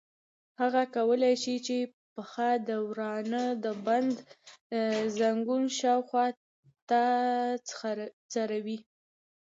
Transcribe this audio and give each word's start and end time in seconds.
هغه 0.61 0.83
کولای 0.95 1.35
شي 1.43 1.55
چې 1.65 1.77
پښه 2.13 2.49
د 2.69 2.69
ورانه 2.89 3.43
د 3.63 3.65
بند 3.85 4.13
زنګون 5.17 5.63
شاوخوا 5.79 6.25
ته 6.89 7.01
څرخوي. 8.31 8.77